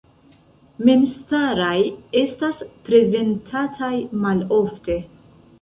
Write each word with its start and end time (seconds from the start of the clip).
Memstaraj 0.87 1.75
estas 2.23 2.63
prezentataj 2.89 3.93
malofte. 4.25 5.01